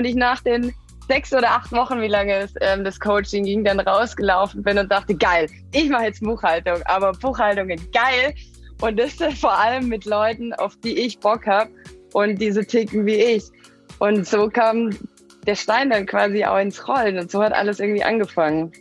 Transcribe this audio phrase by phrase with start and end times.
[0.00, 0.72] Und ich nach den
[1.08, 4.90] sechs oder acht Wochen, wie lange es, ähm, das Coaching ging, dann rausgelaufen bin und
[4.90, 8.32] dachte, geil, ich mache jetzt Buchhaltung, aber Buchhaltung ist geil.
[8.80, 11.70] Und das vor allem mit Leuten, auf die ich Bock habe
[12.14, 13.44] und diese ticken wie ich.
[13.98, 14.88] Und so kam
[15.46, 18.72] der Stein dann quasi auch ins Rollen und so hat alles irgendwie angefangen.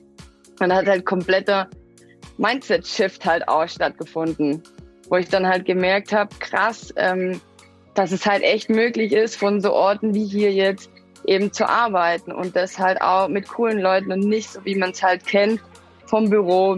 [0.62, 1.68] Man hat halt kompletter
[2.38, 4.64] Mindset-Shift halt auch stattgefunden,
[5.10, 7.42] wo ich dann halt gemerkt habe, krass, ähm,
[7.94, 10.90] dass es halt echt möglich ist, von so Orten wie hier jetzt
[11.30, 14.92] eben zu arbeiten und das halt auch mit coolen Leuten und nicht so, wie man
[14.92, 15.62] es halt kennt,
[16.06, 16.76] vom Büro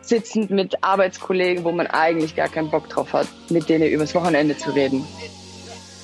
[0.00, 4.56] sitzend mit Arbeitskollegen, wo man eigentlich gar keinen Bock drauf hat, mit denen übers Wochenende
[4.56, 5.04] zu reden.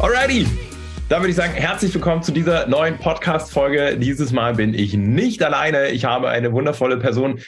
[0.00, 0.46] Alrighty.
[1.10, 3.98] Da würde ich sagen, herzlich willkommen zu dieser neuen Podcast-Folge.
[3.98, 5.90] Dieses Mal bin ich nicht alleine.
[5.90, 7.38] Ich habe eine wundervolle Person,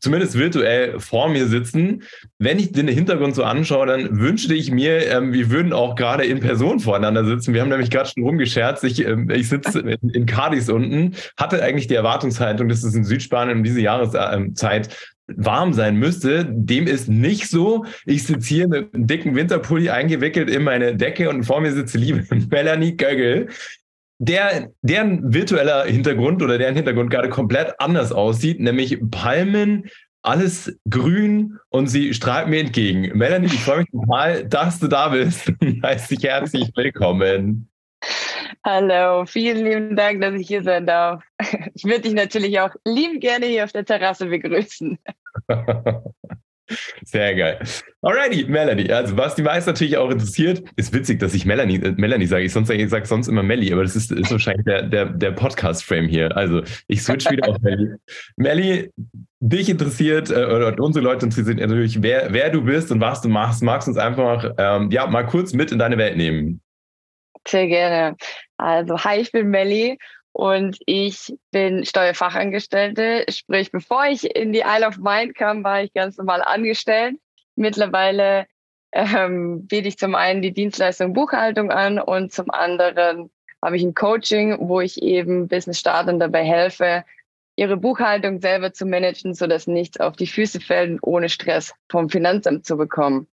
[0.00, 2.02] zumindest virtuell, vor mir sitzen.
[2.38, 6.26] Wenn ich den Hintergrund so anschaue, dann wünschte ich mir, ähm, wir würden auch gerade
[6.26, 7.54] in Person voreinander sitzen.
[7.54, 8.84] Wir haben nämlich gerade schon rumgescherzt.
[8.84, 13.04] Ich, ähm, ich sitze in, in Cadiz unten, hatte eigentlich die Erwartungshaltung, dass es in
[13.04, 16.46] Südspanien um diese Jahreszeit warm sein müsste.
[16.48, 17.84] Dem ist nicht so.
[18.06, 21.94] Ich sitze hier mit einem dicken Winterpulli eingewickelt in meine Decke und vor mir sitzt
[21.94, 23.48] liebe Melanie Göggel,
[24.18, 29.90] der, deren virtueller Hintergrund oder deren Hintergrund gerade komplett anders aussieht, nämlich Palmen,
[30.22, 33.16] alles grün und sie strahlt mir entgegen.
[33.16, 35.52] Melanie, ich freue mich total, dass du da bist.
[35.82, 37.68] Heißt dich herzlich willkommen.
[38.64, 41.22] Hallo, vielen lieben Dank, dass ich hier sein darf.
[41.74, 44.98] Ich würde dich natürlich auch lieb gerne hier auf der Terrasse begrüßen.
[47.04, 47.58] Sehr geil.
[48.00, 48.90] Alrighty, Melanie.
[48.90, 52.44] Also, was die meisten natürlich auch interessiert, ist witzig, dass ich Melanie, äh, Melanie sage.
[52.44, 55.32] Ich sonst ich sage sonst immer Melly, aber das ist, ist wahrscheinlich der, der, der
[55.32, 56.34] Podcast-Frame hier.
[56.36, 57.94] Also, ich switch wieder auf Melly.
[58.36, 58.90] Melly,
[59.40, 63.28] dich interessiert äh, oder unsere Leute interessiert natürlich, wer, wer du bist und was du
[63.28, 63.62] machst.
[63.62, 66.62] Magst du uns einfach ähm, ja, mal kurz mit in deine Welt nehmen?
[67.46, 68.16] Sehr gerne.
[68.56, 69.98] Also, hi, ich bin Melli
[70.34, 73.24] und ich bin Steuerfachangestellte.
[73.30, 77.14] Sprich, bevor ich in die Isle of Mind kam, war ich ganz normal angestellt.
[77.54, 78.46] Mittlerweile
[78.90, 83.30] ähm, biete ich zum einen die Dienstleistung Buchhaltung an und zum anderen
[83.62, 87.04] habe ich ein Coaching, wo ich eben Business-Startern dabei helfe,
[87.54, 92.66] ihre Buchhaltung selber zu managen, sodass nichts auf die Füße fällt ohne Stress vom Finanzamt
[92.66, 93.28] zu bekommen.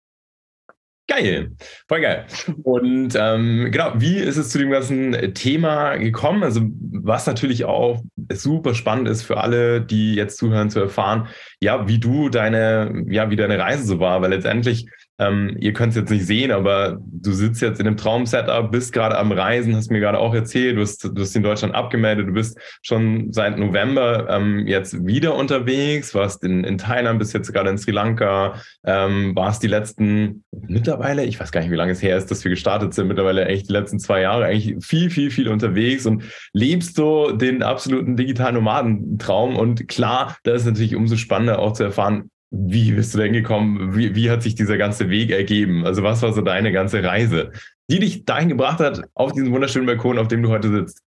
[1.08, 1.52] Geil,
[1.88, 2.26] voll geil.
[2.64, 6.44] Und ähm, genau, wie ist es zu dem ganzen Thema gekommen?
[6.44, 6.62] Also
[7.04, 8.02] was natürlich auch
[8.32, 11.28] super spannend ist für alle, die jetzt zuhören, zu erfahren,
[11.60, 14.86] ja, wie du deine, ja, wie deine Reise so war, weil letztendlich
[15.22, 18.92] ähm, ihr könnt es jetzt nicht sehen, aber du sitzt jetzt in einem Traum-Setup, bist
[18.92, 22.28] gerade am Reisen, hast mir gerade auch erzählt, du hast, du hast in Deutschland abgemeldet,
[22.28, 27.54] du bist schon seit November ähm, jetzt wieder unterwegs, warst in, in Thailand, bist jetzt
[27.54, 31.92] gerade in Sri Lanka, ähm, warst die letzten mittlerweile, ich weiß gar nicht, wie lange
[31.92, 35.12] es her ist, dass wir gestartet sind, mittlerweile echt die letzten zwei Jahre eigentlich viel,
[35.12, 39.56] viel, viel unterwegs und lebst so den absoluten digitalen Nomadentraum.
[39.56, 43.96] Und klar, da ist natürlich umso spannender auch zu erfahren, wie bist du denn gekommen?
[43.96, 45.86] Wie, wie hat sich dieser ganze Weg ergeben?
[45.86, 47.52] Also was war so deine ganze Reise,
[47.90, 51.02] die dich dahin gebracht hat, auf diesen wunderschönen Balkon, auf dem du heute sitzt?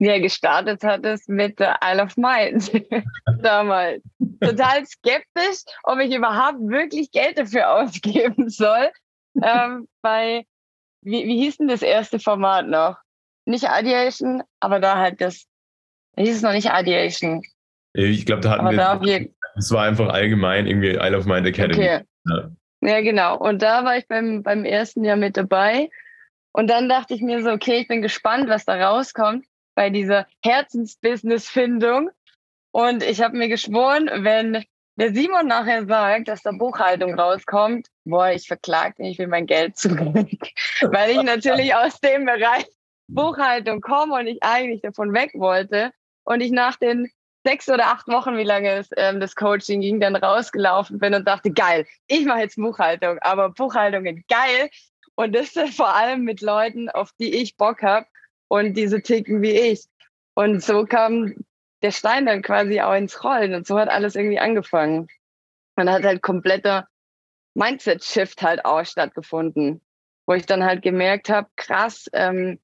[0.00, 2.72] Ja, gestartet hat es mit der Isle of Mind
[3.42, 4.02] damals.
[4.40, 8.90] Total skeptisch, ob ich überhaupt wirklich Geld dafür ausgeben soll.
[9.40, 10.44] ähm, bei,
[11.02, 12.96] wie, wie hieß denn das erste Format noch?
[13.46, 15.46] Nicht Ideation, aber da halt das,
[16.16, 17.42] da hieß es noch nicht Ideation.
[17.96, 19.26] Ich glaube, da hatten aber wir, da
[19.56, 21.84] es war einfach allgemein irgendwie Isle of Mind Academy.
[21.84, 22.00] Okay.
[22.26, 22.50] Ja.
[22.80, 23.38] ja, genau.
[23.38, 25.90] Und da war ich beim, beim ersten Jahr mit dabei.
[26.52, 29.44] Und dann dachte ich mir so, okay, ich bin gespannt, was da rauskommt
[29.74, 32.10] bei dieser Herzensbusiness-Findung.
[32.70, 34.64] Und ich habe mir geschworen, wenn
[34.96, 39.46] der Simon nachher sagt, dass da Buchhaltung rauskommt, boah, ich verklage mich, ich will mein
[39.46, 40.28] Geld zurück.
[40.80, 42.66] Weil ich natürlich aus dem Bereich
[43.08, 45.90] Buchhaltung komme und ich eigentlich davon weg wollte.
[46.24, 47.10] Und ich nach den
[47.44, 51.28] sechs oder acht Wochen, wie lange es, ähm, das Coaching ging, dann rausgelaufen bin und
[51.28, 54.70] dachte, geil, ich mache jetzt Buchhaltung, aber Buchhaltung ist geil.
[55.14, 58.06] Und das vor allem mit Leuten, auf die ich Bock habe
[58.48, 59.84] und diese ticken wie ich.
[60.34, 61.34] Und so kam
[61.82, 65.06] der Stein dann quasi auch ins Rollen und so hat alles irgendwie angefangen.
[65.76, 66.88] Man hat halt kompletter
[67.54, 69.80] Mindset-Shift halt auch stattgefunden,
[70.26, 72.58] wo ich dann halt gemerkt habe, krass, ähm,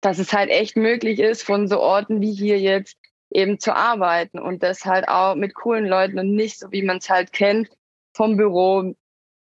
[0.00, 2.98] dass es halt echt möglich ist, von so Orten wie hier jetzt
[3.34, 6.98] eben zu arbeiten und das halt auch mit coolen Leuten und nicht so, wie man
[6.98, 7.68] es halt kennt,
[8.14, 8.94] vom Büro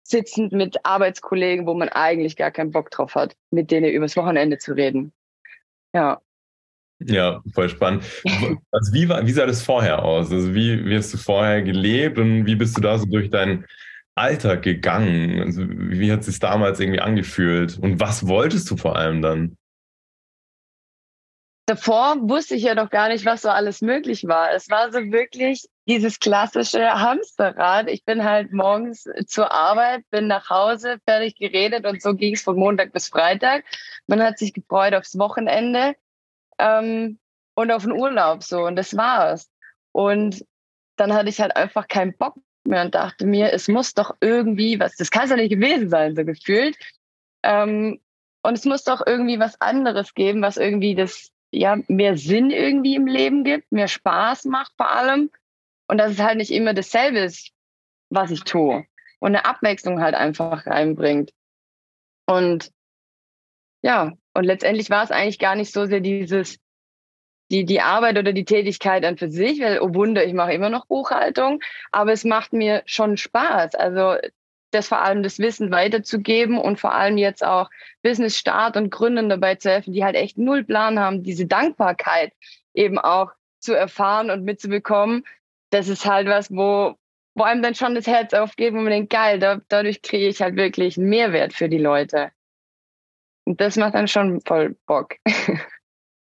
[0.02, 4.58] sitzend mit Arbeitskollegen, wo man eigentlich gar keinen Bock drauf hat, mit denen übers Wochenende
[4.58, 5.12] zu reden.
[5.92, 6.20] Ja.
[7.04, 8.04] Ja, voll spannend.
[8.70, 10.30] Also wie, war, wie sah das vorher aus?
[10.32, 13.66] Also wie, wie hast du vorher gelebt und wie bist du da so durch deinen
[14.14, 15.40] Alltag gegangen?
[15.40, 17.78] Also wie hat es sich damals irgendwie angefühlt?
[17.78, 19.56] Und was wolltest du vor allem dann?
[21.72, 24.52] Davor wusste ich ja doch gar nicht, was so alles möglich war.
[24.52, 27.88] Es war so wirklich dieses klassische Hamsterrad.
[27.88, 32.42] Ich bin halt morgens zur Arbeit, bin nach Hause, fertig geredet und so ging es
[32.42, 33.64] von Montag bis Freitag.
[34.06, 35.94] Man hat sich gefreut aufs Wochenende
[36.58, 37.18] ähm,
[37.54, 39.50] und auf den Urlaub so und das war's.
[39.92, 40.44] Und
[40.96, 44.78] dann hatte ich halt einfach keinen Bock mehr und dachte mir, es muss doch irgendwie
[44.78, 46.76] was, das kann es ja nicht gewesen sein, so gefühlt.
[47.42, 47.98] Ähm,
[48.42, 52.96] und es muss doch irgendwie was anderes geben, was irgendwie das, ja, mehr Sinn irgendwie
[52.96, 55.30] im Leben gibt, mehr Spaß macht vor allem.
[55.86, 57.52] Und dass es halt nicht immer dasselbe ist,
[58.10, 58.86] was ich tue.
[59.20, 61.32] Und eine Abwechslung halt einfach reinbringt.
[62.26, 62.70] Und
[63.82, 66.58] ja, und letztendlich war es eigentlich gar nicht so sehr dieses,
[67.50, 70.70] die, die Arbeit oder die Tätigkeit an für sich, weil, oh Wunder, ich mache immer
[70.70, 71.60] noch Buchhaltung,
[71.90, 73.74] aber es macht mir schon Spaß.
[73.74, 74.16] Also
[74.74, 77.70] das vor allem das Wissen weiterzugeben und vor allem jetzt auch
[78.02, 82.32] Business Start und Gründern dabei zu helfen, die halt echt null Plan haben, diese Dankbarkeit
[82.74, 85.24] eben auch zu erfahren und mitzubekommen.
[85.70, 86.94] Das ist halt was, wo,
[87.34, 90.42] wo einem dann schon das Herz aufgeht, wo man denkt, geil, da, dadurch kriege ich
[90.42, 92.30] halt wirklich einen Mehrwert für die Leute.
[93.44, 95.16] Und das macht dann schon voll Bock.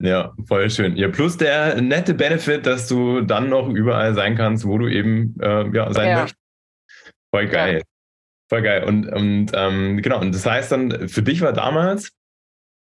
[0.01, 0.97] Ja, voll schön.
[0.97, 5.35] Ja, plus der nette Benefit, dass du dann noch überall sein kannst, wo du eben
[5.41, 6.21] äh, ja, sein ja.
[6.21, 6.41] möchtest.
[7.35, 7.79] Voll geil.
[7.79, 7.98] Ja.
[8.49, 8.85] Voll geil.
[8.85, 12.13] Und, und ähm, genau, und das heißt dann, für dich war damals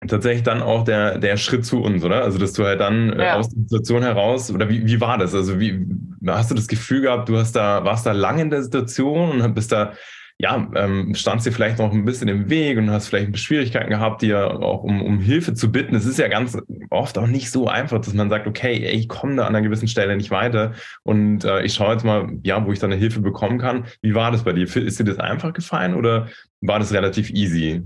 [0.07, 2.23] tatsächlich dann auch der, der Schritt zu uns, oder?
[2.23, 3.37] Also, dass du halt dann äh, ja.
[3.37, 5.35] aus der Situation heraus, oder wie, wie war das?
[5.35, 5.87] Also, wie
[6.27, 9.55] hast du das Gefühl gehabt, du hast da, warst da lange in der Situation und
[9.55, 9.95] bist da
[10.41, 14.23] ja, ähm, standst dir vielleicht noch ein bisschen im Weg und hast vielleicht Schwierigkeiten gehabt,
[14.23, 15.97] dir auch um, um Hilfe zu bitten.
[15.97, 16.57] Es ist ja ganz
[16.91, 19.89] oft auch nicht so einfach, dass man sagt, okay, ich komme da an einer gewissen
[19.89, 23.21] Stelle nicht weiter und äh, ich schaue jetzt mal, ja, wo ich dann eine Hilfe
[23.21, 23.87] bekommen kann.
[24.01, 24.65] Wie war das bei dir?
[24.65, 26.29] Ist dir das einfach gefallen oder
[26.61, 27.83] war das relativ easy?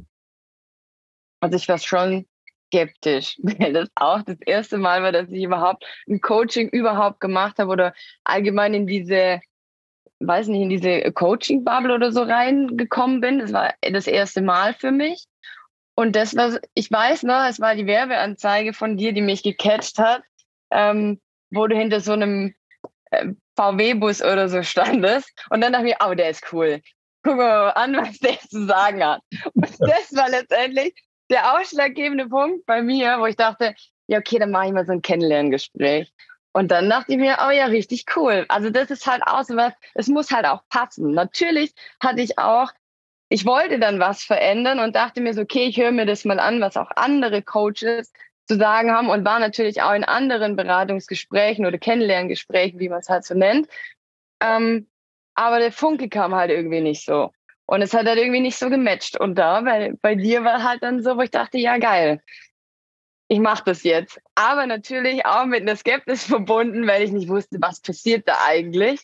[1.40, 2.26] Also ich war schon
[2.66, 7.58] skeptisch, weil das auch das erste Mal war, dass ich überhaupt ein Coaching überhaupt gemacht
[7.58, 7.94] habe oder
[8.24, 9.40] allgemein in diese
[10.26, 13.38] weiß nicht, in diese Coaching-Bubble oder so reingekommen bin.
[13.38, 15.26] Das war das erste Mal für mich.
[15.94, 19.98] Und das war, ich weiß noch, es war die Werbeanzeige von dir, die mich gecatcht
[19.98, 20.22] hat,
[20.70, 21.20] ähm,
[21.50, 22.54] wo du hinter so einem
[23.10, 25.30] äh, VW-Bus oder so standest.
[25.50, 26.80] Und dann dachte ich mir, oh, der ist cool.
[27.22, 29.20] Guck mal an, was der zu sagen hat.
[29.54, 30.94] Und das war letztendlich
[31.30, 33.74] der ausschlaggebende Punkt bei mir, wo ich dachte,
[34.06, 36.12] ja, okay, dann mache ich mal so ein Kennenlerngespräch.
[36.52, 38.44] Und dann dachte ich mir, oh ja, richtig cool.
[38.48, 41.12] Also das ist halt auch so was, es muss halt auch passen.
[41.12, 42.70] Natürlich hatte ich auch,
[43.30, 46.38] ich wollte dann was verändern und dachte mir so, okay, ich höre mir das mal
[46.38, 48.12] an, was auch andere Coaches
[48.46, 53.08] zu sagen haben und war natürlich auch in anderen Beratungsgesprächen oder Kennenlerngesprächen, wie man es
[53.08, 53.68] halt so nennt.
[54.40, 54.88] Ähm,
[55.34, 57.32] aber der Funke kam halt irgendwie nicht so.
[57.64, 59.18] Und es hat halt irgendwie nicht so gematcht.
[59.18, 62.20] Und da, bei, bei dir war halt dann so, wo ich dachte, ja geil,
[63.32, 64.20] ich mache das jetzt.
[64.34, 69.00] Aber natürlich auch mit einer Skepsis verbunden, weil ich nicht wusste, was passiert da eigentlich.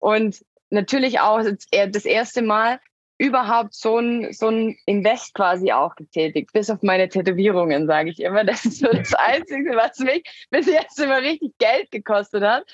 [0.00, 2.80] Und natürlich auch das erste Mal
[3.18, 8.20] überhaupt so ein, so ein Invest quasi auch getätigt, bis auf meine Tätowierungen, sage ich
[8.20, 8.42] immer.
[8.42, 12.64] Das ist so das Einzige, was mich bis jetzt immer richtig Geld gekostet hat.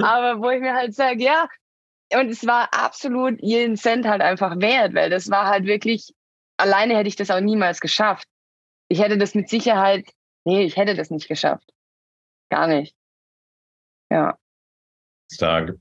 [0.00, 1.48] Aber wo ich mir halt sage, ja,
[2.14, 6.14] und es war absolut jeden Cent halt einfach wert, weil das war halt wirklich,
[6.56, 8.28] alleine hätte ich das auch niemals geschafft.
[8.88, 10.04] Ich hätte das mit Sicherheit
[10.46, 11.72] Nee, ich hätte das nicht geschafft.
[12.50, 12.96] Gar nicht.
[14.10, 14.36] Ja.
[15.34, 15.74] Stark.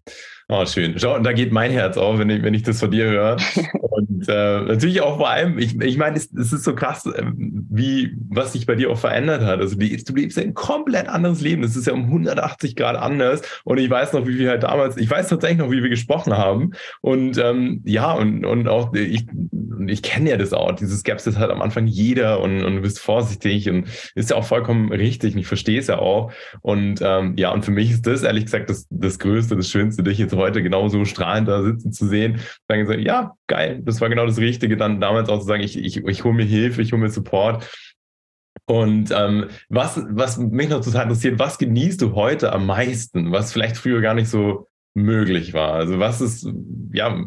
[0.53, 1.00] Oh, schön.
[1.00, 3.38] Schau, da geht mein Herz auf, wenn ich, wenn ich das von dir höre.
[3.81, 7.67] Und äh, natürlich auch vor allem, ich, ich meine, es, es, ist so krass, ähm,
[7.70, 9.62] wie, was sich bei dir auch verändert hat.
[9.62, 11.62] Also die, du lebst ja ein komplett anderes Leben.
[11.62, 13.41] Das ist ja um 180 Grad anders.
[13.63, 16.36] Und ich weiß noch, wie wir halt damals, ich weiß tatsächlich noch, wie wir gesprochen
[16.36, 16.72] haben.
[17.00, 19.25] Und ähm, ja, und, und auch ich,
[19.88, 20.74] ich kenne ja das auch.
[20.74, 24.46] Diese Skepsis hat am Anfang jeder und, und du bist vorsichtig und ist ja auch
[24.46, 25.34] vollkommen richtig.
[25.34, 26.34] Und ich verstehe es ja auch.
[26.60, 30.04] Und ähm, ja, und für mich ist das ehrlich gesagt das, das Größte, das Schönste,
[30.04, 32.40] dich jetzt heute genauso strahlend da sitzen zu sehen.
[32.68, 35.78] Sagen so, ja, geil, das war genau das Richtige, dann damals auch zu sagen, ich,
[35.78, 37.70] ich, ich hole mir Hilfe, ich hole mir Support.
[38.66, 43.52] Und ähm, was, was mich noch total interessiert, was genießt du heute am meisten, was
[43.52, 45.74] vielleicht früher gar nicht so möglich war?
[45.74, 46.48] Also was ist,
[46.94, 47.24] ja,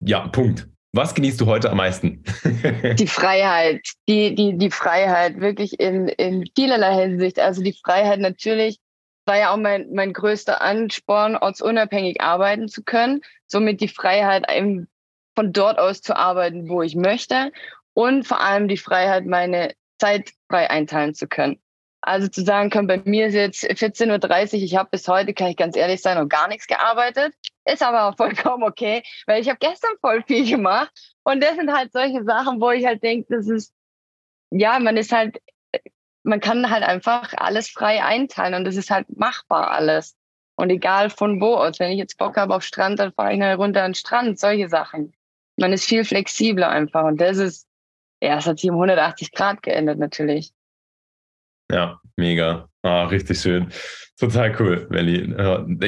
[0.00, 0.68] ja, Punkt.
[0.92, 2.24] Was genießt du heute am meisten?
[2.98, 7.38] die Freiheit, die, die, die Freiheit, wirklich in, in vielerlei Hinsicht.
[7.38, 8.78] Also die Freiheit natürlich
[9.30, 13.20] war ja auch mein, mein größter Ansporn, ortsunabhängig arbeiten zu können.
[13.46, 14.44] Somit die Freiheit,
[15.36, 17.52] von dort aus zu arbeiten, wo ich möchte.
[17.94, 21.60] Und vor allem die Freiheit, meine Zeit frei einteilen zu können.
[22.00, 25.50] Also zu sagen können, bei mir ist jetzt 14.30 Uhr, ich habe bis heute, kann
[25.50, 27.32] ich ganz ehrlich sein, noch gar nichts gearbeitet.
[27.64, 30.90] Ist aber auch vollkommen okay, weil ich habe gestern voll viel gemacht.
[31.22, 33.72] Und das sind halt solche Sachen, wo ich halt denke, das ist,
[34.50, 35.38] ja, man ist halt,
[36.22, 40.16] man kann halt einfach alles frei einteilen und das ist halt machbar alles.
[40.56, 41.80] Und egal von wo aus.
[41.80, 44.68] Wenn ich jetzt Bock habe auf Strand, dann fahre ich runter an den Strand, solche
[44.68, 45.14] Sachen.
[45.56, 47.66] Man ist viel flexibler einfach und das ist,
[48.22, 50.52] ja, es hat sich um 180 Grad geändert natürlich.
[51.70, 52.68] Ja, mega.
[52.82, 53.66] Ah, richtig schön.
[54.20, 55.34] Total cool, Melli.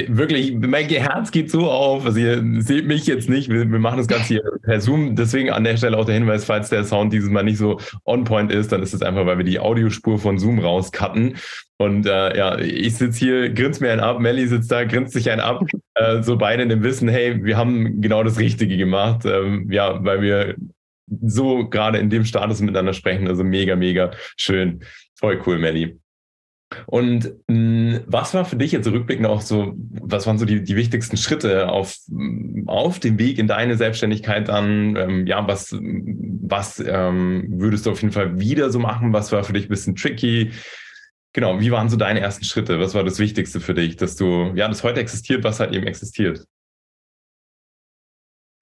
[0.09, 2.03] Wirklich, mein Herz geht so auf.
[2.03, 3.47] Also ihr seht mich jetzt nicht.
[3.47, 5.15] Wir, wir, machen das Ganze hier per Zoom.
[5.15, 8.23] Deswegen an der Stelle auch der Hinweis, falls der Sound dieses Mal nicht so on
[8.23, 11.35] point ist, dann ist es einfach, weil wir die Audiospur von Zoom rauscutten.
[11.77, 15.29] Und äh, ja, ich sitze hier, grinse mir einen ab, Melli sitzt da, grinst sich
[15.29, 15.61] einen ab.
[15.93, 19.25] Äh, so beide in dem Wissen, hey, wir haben genau das Richtige gemacht.
[19.25, 20.55] Ähm, ja, weil wir
[21.21, 23.27] so gerade in dem Status miteinander sprechen.
[23.27, 24.83] Also mega, mega schön.
[25.19, 25.99] Voll cool, Melli.
[26.85, 30.63] Und mh, hm, was war für dich jetzt rückblickend auch so, was waren so die,
[30.63, 31.95] die wichtigsten Schritte auf,
[32.67, 34.95] auf dem Weg in deine Selbstständigkeit dann?
[34.95, 39.13] Ähm, ja, was, was ähm, würdest du auf jeden Fall wieder so machen?
[39.13, 40.51] Was war für dich ein bisschen tricky?
[41.33, 42.79] Genau, wie waren so deine ersten Schritte?
[42.79, 45.87] Was war das Wichtigste für dich, dass du, ja, das heute existiert, was halt eben
[45.87, 46.45] existiert?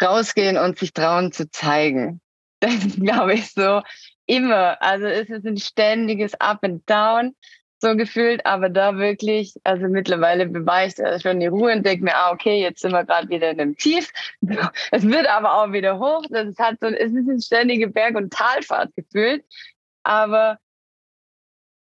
[0.01, 2.21] Rausgehen und sich trauen zu zeigen.
[2.61, 3.81] Das ist, glaube ich, so
[4.25, 4.81] immer.
[4.81, 7.35] Also es ist ein ständiges Up and Down
[7.81, 12.15] so gefühlt, aber da wirklich, also mittlerweile beweist er schon die Ruhe und denkt mir,
[12.15, 14.11] ah, okay, jetzt sind wir gerade wieder in einem Tief.
[14.91, 16.23] Es wird aber auch wieder hoch.
[16.29, 19.43] Das halt so, es ist ein ständige Berg- und Talfahrt gefühlt.
[20.03, 20.59] Aber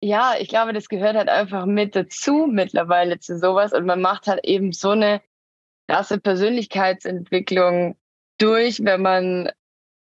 [0.01, 4.27] ja, ich glaube, das gehört halt einfach mit dazu mittlerweile zu sowas und man macht
[4.27, 5.21] halt eben so eine
[5.89, 7.97] krasse Persönlichkeitsentwicklung
[8.37, 9.49] durch, wenn man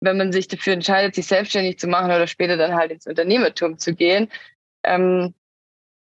[0.01, 3.77] wenn man sich dafür entscheidet, sich selbstständig zu machen oder später dann halt ins Unternehmertum
[3.77, 4.29] zu gehen.
[4.83, 5.35] Ähm,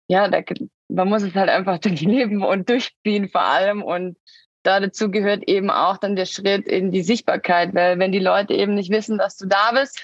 [0.08, 0.40] ja, da,
[0.88, 3.82] man muss es halt einfach durchleben und durchziehen vor allem.
[3.82, 4.16] Und
[4.62, 8.54] da dazu gehört eben auch dann der Schritt in die Sichtbarkeit, weil wenn die Leute
[8.54, 10.02] eben nicht wissen, dass du da bist,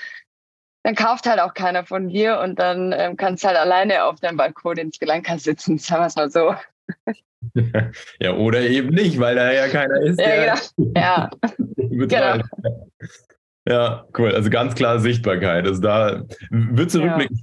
[0.85, 4.21] dann kauft halt auch keiner von dir und dann ähm, kannst du halt alleine auf
[4.21, 6.55] deinem Balkon ins Gelanka sitzen, sagen wir es mal so.
[8.21, 10.21] Ja, oder eben nicht, weil da ja keiner ist.
[10.21, 10.93] Ja, genau.
[10.95, 11.31] Ja.
[12.07, 12.45] genau.
[13.66, 14.35] Ja, cool.
[14.35, 15.66] Also ganz klar Sichtbarkeit.
[15.66, 17.16] Also da würdest du ja.
[17.16, 17.42] rückblickend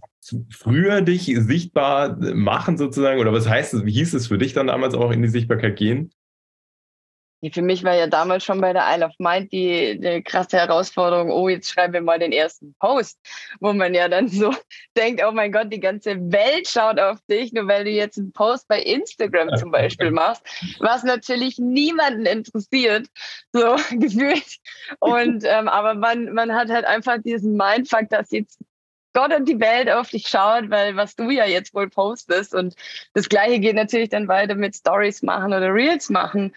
[0.51, 3.19] früher dich sichtbar machen sozusagen?
[3.19, 5.75] Oder was heißt es, wie hieß es für dich dann damals auch in die Sichtbarkeit
[5.75, 6.11] gehen?
[7.53, 11.31] Für mich war ja damals schon bei der Isle of Mind die, die krasse Herausforderung,
[11.31, 13.17] oh, jetzt schreiben wir mal den ersten Post,
[13.61, 14.53] wo man ja dann so
[14.97, 18.33] denkt, oh mein Gott, die ganze Welt schaut auf dich, nur weil du jetzt einen
[18.33, 20.43] Post bei Instagram zum Beispiel machst,
[20.79, 23.07] was natürlich niemanden interessiert,
[23.53, 24.57] so gefühlt.
[24.99, 28.59] Und ähm, aber man, man hat halt einfach diesen Mindfuck, dass jetzt
[29.13, 32.53] Gott und die Welt auf dich schaut, weil was du ja jetzt wohl postest.
[32.53, 32.75] Und
[33.13, 36.53] das Gleiche geht natürlich dann weiter mit Stories machen oder Reels machen.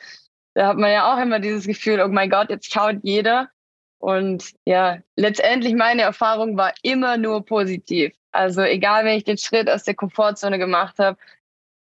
[0.55, 3.51] Da hat man ja auch immer dieses Gefühl, oh mein Gott, jetzt schaut jeder.
[3.99, 8.13] Und ja, letztendlich meine Erfahrung war immer nur positiv.
[8.33, 11.19] Also egal, wenn ich den Schritt aus der Komfortzone gemacht habe,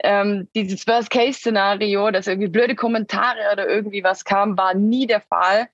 [0.05, 5.69] ähm, dieses Worst-Case-Szenario, dass irgendwie blöde Kommentare oder irgendwie was kam, war nie der Fall.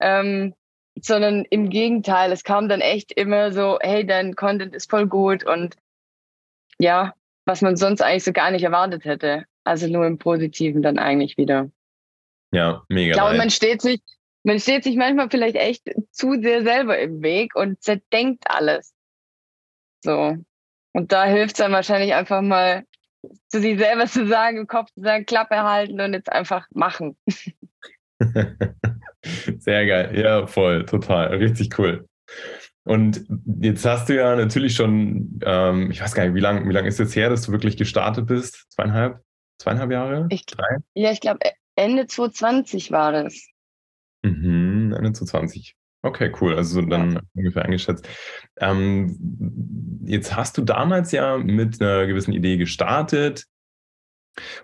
[0.00, 0.54] Ähm,
[1.00, 5.44] sondern im Gegenteil, es kam dann echt immer so, hey, dein Content ist voll gut
[5.44, 5.76] und
[6.78, 7.14] ja,
[7.46, 9.44] was man sonst eigentlich so gar nicht erwartet hätte.
[9.64, 11.70] Also nur im Positiven dann eigentlich wieder.
[12.54, 13.10] Ja, mega.
[13.10, 14.00] Ich glaube, man steht sich,
[14.44, 18.94] man steht sich manchmal vielleicht echt zu sehr selber im Weg und zerdenkt alles.
[20.02, 20.36] So.
[20.92, 22.84] Und da hilft es dann wahrscheinlich einfach mal
[23.48, 27.16] zu sich selber zu sagen, im Kopf zu sagen, Klappe halten und jetzt einfach machen.
[29.58, 30.18] Sehr geil.
[30.18, 31.34] Ja, voll, total.
[31.34, 32.08] Richtig cool.
[32.84, 33.24] Und
[33.60, 36.84] jetzt hast du ja natürlich schon, ähm, ich weiß gar nicht, wie lange wie lang
[36.84, 38.66] ist jetzt her, dass du wirklich gestartet bist?
[38.70, 39.20] Zweieinhalb?
[39.58, 40.26] Zweieinhalb Jahre?
[40.30, 40.76] Ich, Drei?
[40.94, 41.38] Ja, ich glaube,
[41.76, 43.48] Ende 2020 war das.
[44.22, 45.76] Mhm, Ende 2020.
[46.02, 46.54] Okay, cool.
[46.54, 47.20] Also dann ja.
[47.34, 48.06] ungefähr eingeschätzt.
[48.58, 53.46] Ähm, jetzt hast du damals ja mit einer gewissen Idee gestartet.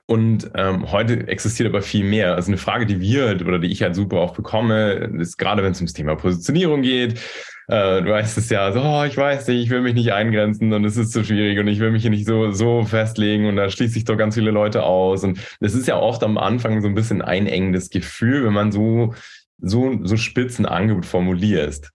[0.07, 2.35] Und ähm, heute existiert aber viel mehr.
[2.35, 5.73] Also eine Frage, die wir oder die ich halt super oft bekomme, ist gerade wenn
[5.73, 7.21] es ums Thema Positionierung geht.
[7.69, 10.73] Äh, du weißt es ja, so, oh, ich weiß nicht, ich will mich nicht eingrenzen
[10.73, 13.55] und es ist zu schwierig und ich will mich hier nicht so, so festlegen und
[13.55, 15.23] da schließt sich doch ganz viele Leute aus.
[15.23, 18.73] Und das ist ja oft am Anfang so ein bisschen ein einengendes Gefühl, wenn man
[18.73, 19.15] so
[19.61, 21.91] so, so spitzen Angebot formulierst.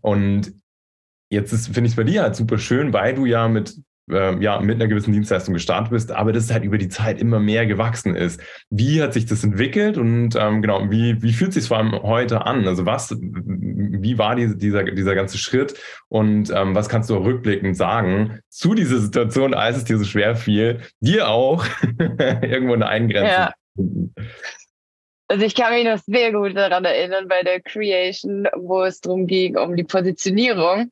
[0.00, 0.52] Und
[1.30, 3.76] jetzt finde ich es bei dir halt super schön, weil du ja mit
[4.10, 7.40] äh, ja, mit einer gewissen Dienstleistung gestartet bist, aber das halt über die Zeit immer
[7.40, 8.40] mehr gewachsen ist.
[8.70, 12.46] Wie hat sich das entwickelt und ähm, genau, wie, wie fühlt sich vor allem heute
[12.46, 12.66] an?
[12.66, 15.74] Also was, wie war die, dieser, dieser ganze Schritt
[16.08, 20.36] und ähm, was kannst du rückblickend sagen zu dieser Situation, als es dir so schwer
[20.36, 21.64] fiel, dir auch
[22.42, 23.52] irgendwo eine Eingrenzung ja.
[25.28, 29.26] Also ich kann mich noch sehr gut daran erinnern bei der Creation, wo es darum
[29.26, 30.90] ging, um die Positionierung.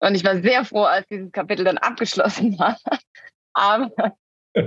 [0.00, 2.78] Und ich war sehr froh, als dieses Kapitel dann abgeschlossen war.
[3.52, 3.90] aber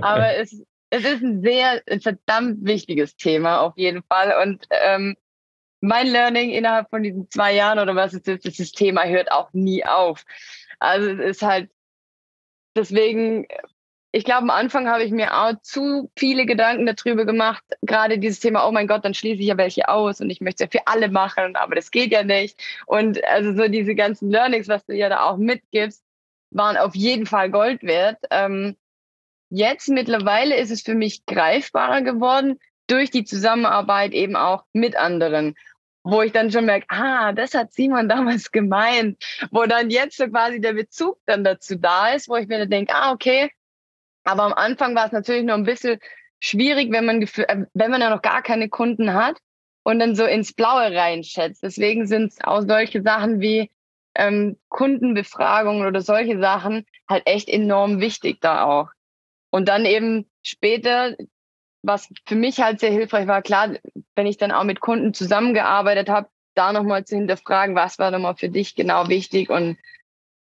[0.00, 4.42] aber es, es ist ein sehr ein verdammt wichtiges Thema auf jeden Fall.
[4.42, 5.16] Und ähm,
[5.80, 9.52] mein Learning innerhalb von diesen zwei Jahren oder was es ist, das Thema hört auch
[9.52, 10.24] nie auf.
[10.78, 11.70] Also es ist halt,
[12.76, 13.46] deswegen
[14.14, 18.40] ich glaube, am Anfang habe ich mir auch zu viele Gedanken darüber gemacht, gerade dieses
[18.40, 20.80] Thema, oh mein Gott, dann schließe ich ja welche aus und ich möchte es ja
[20.80, 22.60] für alle machen, aber das geht ja nicht.
[22.86, 26.04] Und also so diese ganzen Learnings, was du ja da auch mitgibst,
[26.50, 28.18] waren auf jeden Fall Gold wert.
[28.30, 28.76] Ähm,
[29.48, 35.54] jetzt mittlerweile ist es für mich greifbarer geworden durch die Zusammenarbeit eben auch mit anderen
[36.04, 40.26] wo ich dann schon merke, ah, das hat Simon damals gemeint, wo dann jetzt so
[40.26, 43.50] quasi der Bezug dann dazu da ist, wo ich mir dann denke, ah, okay,
[44.24, 45.98] aber am Anfang war es natürlich noch ein bisschen
[46.40, 49.38] schwierig, wenn man, äh, wenn man ja noch gar keine Kunden hat
[49.84, 51.62] und dann so ins Blaue reinschätzt.
[51.62, 53.70] Deswegen sind auch solche Sachen wie
[54.14, 58.90] ähm, Kundenbefragungen oder solche Sachen halt echt enorm wichtig da auch.
[59.50, 61.16] Und dann eben später,
[61.82, 63.74] was für mich halt sehr hilfreich war, klar,
[64.14, 68.36] wenn ich dann auch mit Kunden zusammengearbeitet habe, da nochmal zu hinterfragen, was war nochmal
[68.36, 69.50] für dich genau wichtig.
[69.50, 69.78] Und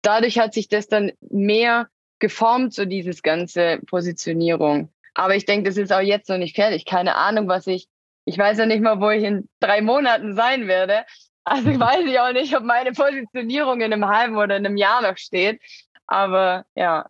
[0.01, 1.87] dadurch hat sich das dann mehr
[2.19, 4.89] geformt, so dieses ganze Positionierung.
[5.13, 6.85] Aber ich denke, das ist auch jetzt noch nicht fertig.
[6.85, 7.87] Keine Ahnung, was ich,
[8.25, 11.05] ich weiß ja nicht mal, wo ich in drei Monaten sein werde.
[11.43, 14.77] Also ich weiß ich auch nicht, ob meine Positionierung in einem halben oder in einem
[14.77, 15.61] Jahr noch steht.
[16.07, 17.07] Aber ja,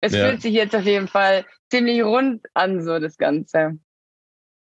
[0.00, 0.26] es ja.
[0.26, 3.78] fühlt sich jetzt auf jeden Fall ziemlich rund an, so das Ganze.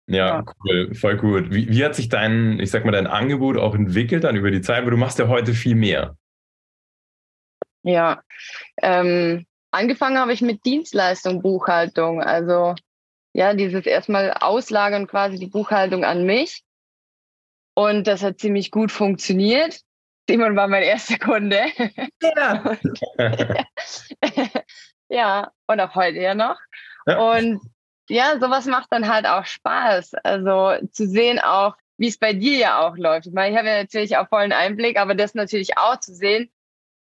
[0.09, 1.53] Ja, ja, cool, voll gut.
[1.53, 4.61] Wie, wie hat sich dein, ich sag mal, dein Angebot auch entwickelt dann über die
[4.61, 4.85] Zeit?
[4.85, 6.17] Weil du machst ja heute viel mehr.
[7.85, 8.23] Ja,
[8.81, 12.23] ähm, Angefangen habe ich mit Dienstleistung, Buchhaltung.
[12.23, 12.75] Also
[13.33, 16.63] ja, dieses erstmal auslagern quasi die Buchhaltung an mich.
[17.75, 19.81] Und das hat ziemlich gut funktioniert.
[20.29, 21.65] Simon war mein erster Kunde.
[22.23, 22.63] Ja.
[22.63, 23.01] und,
[25.09, 26.59] ja, und auch heute ja noch.
[27.07, 27.19] Ja.
[27.19, 27.61] Und
[28.09, 30.15] ja, sowas macht dann halt auch Spaß.
[30.23, 33.27] Also zu sehen auch, wie es bei dir ja auch läuft.
[33.27, 36.51] Ich meine, ich habe ja natürlich auch vollen Einblick, aber das natürlich auch zu sehen,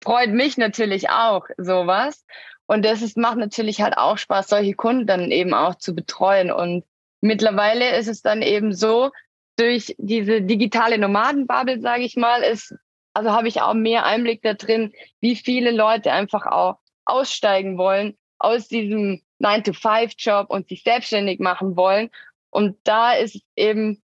[0.02, 2.24] freut mich natürlich auch, sowas.
[2.70, 6.52] Und das ist, macht natürlich halt auch Spaß, solche Kunden dann eben auch zu betreuen.
[6.52, 6.84] Und
[7.20, 9.10] mittlerweile ist es dann eben so,
[9.56, 12.72] durch diese digitale Nomadenbubble, sage ich mal, ist,
[13.12, 18.16] also habe ich auch mehr Einblick da drin, wie viele Leute einfach auch aussteigen wollen
[18.38, 22.08] aus diesem 9-to-5-Job und sich selbstständig machen wollen.
[22.50, 24.00] Und da ist eben,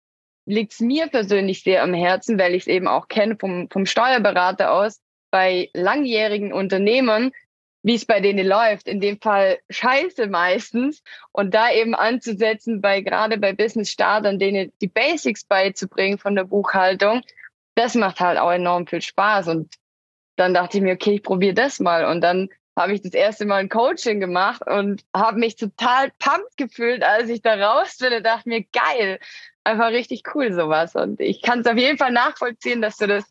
[0.47, 3.87] liegt es mir persönlich sehr am Herzen, weil ich es eben auch kenne vom, vom
[3.87, 5.01] Steuerberater aus,
[5.33, 7.33] bei langjährigen Unternehmern,
[7.83, 8.87] wie es bei denen läuft.
[8.87, 11.03] In dem Fall scheiße meistens.
[11.33, 17.23] Und da eben anzusetzen, bei gerade bei Business-Startern, denen die Basics beizubringen von der Buchhaltung,
[17.75, 19.49] das macht halt auch enorm viel Spaß.
[19.49, 19.75] Und
[20.37, 22.05] dann dachte ich mir, okay, ich probiere das mal.
[22.05, 26.57] Und dann habe ich das erste Mal ein Coaching gemacht und habe mich total pumped
[26.57, 29.19] gefühlt, als ich da raus bin und dachte mir, geil,
[29.65, 30.95] einfach richtig cool sowas.
[30.95, 33.25] Und ich kann es auf jeden Fall nachvollziehen, dass du das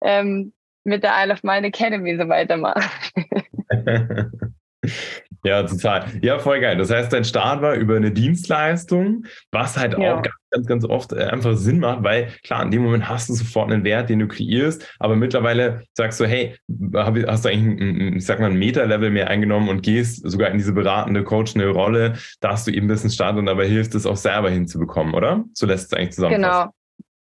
[0.00, 0.52] ähm,
[0.84, 2.88] mit der Isle of Mind Academy so weitermachst.
[5.44, 6.06] ja, total.
[6.22, 6.76] Ja, voll geil.
[6.76, 10.16] Das heißt, dein Start war über eine Dienstleistung, was halt ja.
[10.16, 13.34] auch ganz, ganz oft äh, einfach Sinn macht, weil klar, in dem Moment hast du
[13.34, 16.56] sofort einen Wert, den du kreierst, aber mittlerweile sagst du, hey,
[16.94, 20.58] hast du eigentlich ein, ich sag mal, ein Meta-Level mehr eingenommen und gehst sogar in
[20.58, 24.16] diese beratende, coachende Rolle, dass du eben ein bisschen startest und dabei hilfst, es auch
[24.16, 25.44] selber hinzubekommen, oder?
[25.52, 26.42] So lässt es eigentlich zusammenfassen.
[26.42, 26.72] Genau.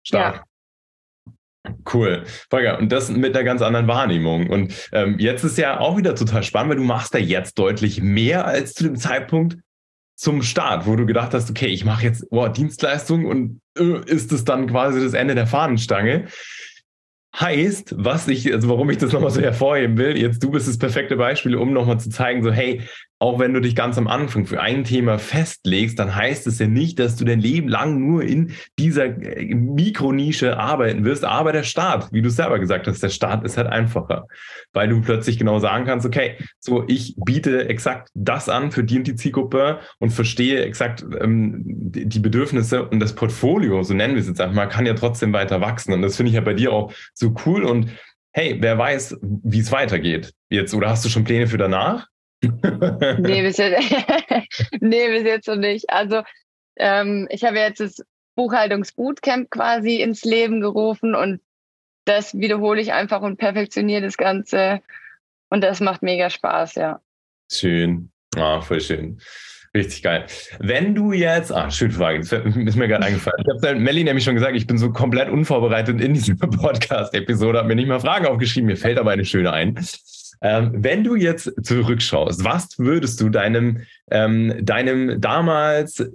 [0.04, 0.36] Stark.
[0.36, 0.44] Ja.
[1.92, 2.80] Cool, Volker.
[2.80, 4.50] Und das mit einer ganz anderen Wahrnehmung.
[4.50, 8.02] Und ähm, jetzt ist ja auch wieder total spannend, weil du machst da jetzt deutlich
[8.02, 9.58] mehr als zu dem Zeitpunkt
[10.16, 14.32] zum Start, wo du gedacht hast, okay, ich mache jetzt oh, Dienstleistung und äh, ist
[14.32, 16.26] es dann quasi das Ende der Fahnenstange.
[17.38, 20.78] Heißt, was ich, also warum ich das nochmal so hervorheben will, jetzt du bist das
[20.78, 22.82] perfekte Beispiel, um nochmal zu zeigen, so hey,
[23.20, 26.68] auch wenn du dich ganz am Anfang für ein Thema festlegst, dann heißt es ja
[26.68, 31.24] nicht, dass du dein Leben lang nur in dieser äh, Mikronische arbeiten wirst.
[31.24, 34.28] Aber der Start, wie du selber gesagt hast, der Start ist halt einfacher,
[34.74, 38.98] weil du plötzlich genau sagen kannst, okay, so ich biete exakt das an für die
[38.98, 44.22] und die Zielgruppe und verstehe exakt ähm, die Bedürfnisse und das Portfolio, so nennen wir
[44.22, 45.94] es jetzt einfach mal, kann ja trotzdem weiter wachsen.
[45.94, 47.90] Und das finde ich ja bei dir auch so cool und
[48.34, 52.08] hey, wer weiß, wie es weitergeht jetzt oder hast du schon Pläne für danach?
[53.20, 53.82] Nee, bis jetzt,
[54.80, 55.90] nee, bis jetzt noch nicht.
[55.90, 56.22] Also
[56.78, 58.06] ähm, ich habe jetzt das
[58.36, 61.42] Buchhaltungsbootcamp quasi ins Leben gerufen und
[62.06, 64.82] das wiederhole ich einfach und perfektioniere das Ganze.
[65.50, 67.02] Und das macht mega Spaß, ja.
[67.52, 68.12] Schön.
[68.36, 69.20] Ah, voll schön.
[69.76, 70.26] Richtig geil.
[70.60, 73.44] Wenn du jetzt, ah, schöne Frage, das ist mir gerade eingefallen.
[73.46, 77.68] Ich habe Melli nämlich schon gesagt, ich bin so komplett unvorbereitet in diese Podcast-Episode, habe
[77.68, 79.78] mir nicht mal Fragen aufgeschrieben, mir fällt aber eine schöne ein.
[80.46, 83.80] Ähm, wenn du jetzt zurückschaust, was würdest du deinem,
[84.12, 86.08] ähm, deinem damals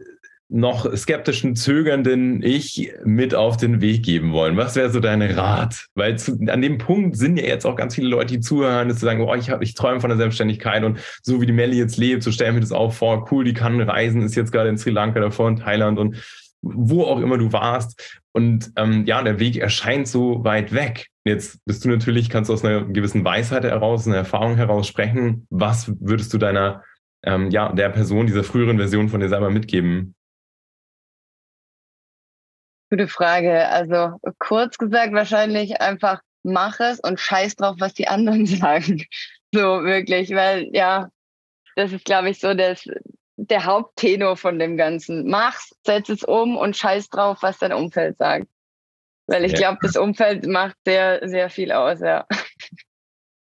[0.48, 4.56] noch skeptischen, zögernden Ich mit auf den Weg geben wollen?
[4.56, 5.86] Was wäre so dein Rat?
[5.96, 9.00] Weil zu, an dem Punkt sind ja jetzt auch ganz viele Leute, die zuhören, dass
[9.00, 11.96] sie sagen, oh, ich, ich träume von der Selbstständigkeit und so wie die Melli jetzt
[11.96, 14.78] lebt, so stellen wir das auch vor, cool, die kann reisen, ist jetzt gerade in
[14.78, 16.22] Sri Lanka davor in Thailand und
[16.62, 18.20] wo auch immer du warst.
[18.32, 21.08] Und ähm, ja, der Weg erscheint so weit weg.
[21.24, 25.46] Jetzt bist du natürlich, kannst du aus einer gewissen Weisheit heraus, einer Erfahrung heraus sprechen.
[25.50, 26.84] Was würdest du deiner,
[27.24, 30.14] ähm, ja, der Person, dieser früheren Version von dir selber mitgeben?
[32.90, 33.68] Gute Frage.
[33.68, 39.04] Also kurz gesagt, wahrscheinlich einfach mach es und scheiß drauf, was die anderen sagen.
[39.52, 41.10] So wirklich, weil ja,
[41.76, 42.86] das ist, glaube ich, so das,
[43.48, 45.28] der Haupttenor von dem Ganzen.
[45.28, 48.46] Mach's, setz es um und scheiß drauf, was dein Umfeld sagt.
[49.26, 49.58] Weil ich ja.
[49.58, 52.26] glaube, das Umfeld macht sehr, sehr viel aus, ja.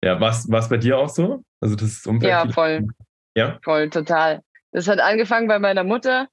[0.04, 1.44] Ja, was, was bei dir auch so?
[1.60, 2.30] Also das Umfeld?
[2.30, 2.88] Ja, voll.
[3.36, 3.60] Ja?
[3.64, 4.42] Voll, total.
[4.72, 6.28] Das hat angefangen bei meiner Mutter,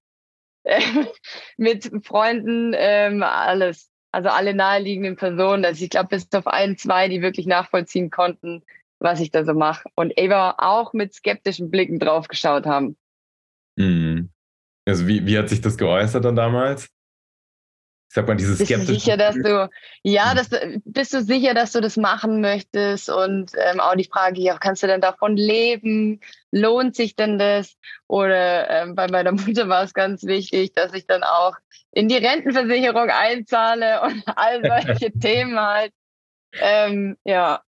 [0.64, 0.80] äh,
[1.56, 3.90] mit Freunden, ähm, alles.
[4.12, 5.64] Also alle naheliegenden Personen.
[5.64, 8.62] Also ich glaube, bis auf ein, zwei, die wirklich nachvollziehen konnten,
[8.98, 9.88] was ich da so mache.
[9.94, 12.96] Und Eva auch mit skeptischen Blicken drauf geschaut haben.
[13.76, 14.30] Mhm.
[14.86, 16.88] Also wie, wie hat sich das geäußert dann damals?
[18.08, 19.68] Ich sag mal, dieses bist du sicher, dass du,
[20.04, 20.36] ja, hm.
[20.36, 20.48] das,
[20.84, 23.10] bist du sicher, dass du das machen möchtest?
[23.10, 26.20] Und ähm, auch die Frage, ja, kannst du denn davon leben?
[26.52, 27.76] Lohnt sich denn das?
[28.06, 31.56] Oder ähm, bei meiner Mutter war es ganz wichtig, dass ich dann auch
[31.90, 35.92] in die Rentenversicherung einzahle und all solche Themen halt.
[36.52, 37.62] Ähm, ja.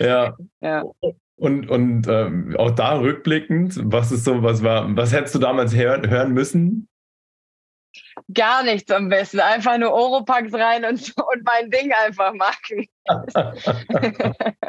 [0.00, 0.36] Ja.
[0.60, 0.82] ja.
[1.38, 5.74] Und, und ähm, auch da rückblickend, was ist so, was war, was hättest du damals
[5.74, 6.88] hören, hören müssen?
[8.32, 9.40] Gar nichts am besten.
[9.40, 12.86] Einfach nur Oropax rein und, und mein Ding einfach machen.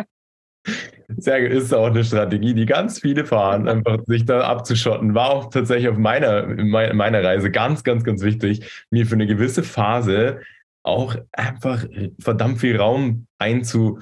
[1.16, 5.16] Sehr gut, ist auch eine Strategie, die ganz viele fahren, einfach sich da abzuschotten.
[5.16, 9.64] War auch tatsächlich auf meiner, meiner Reise ganz, ganz, ganz wichtig, mir für eine gewisse
[9.64, 10.42] Phase
[10.84, 11.86] auch einfach
[12.20, 14.00] verdammt viel Raum einzu,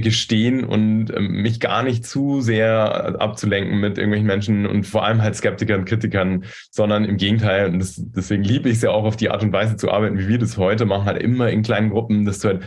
[0.00, 5.22] gestehen und ähm, mich gar nicht zu sehr abzulenken mit irgendwelchen Menschen und vor allem
[5.22, 7.70] halt Skeptikern, Kritikern, sondern im Gegenteil.
[7.70, 10.18] Und das, deswegen liebe ich es ja auch auf die Art und Weise zu arbeiten,
[10.18, 12.64] wie wir das heute machen, halt immer in kleinen Gruppen, dass du halt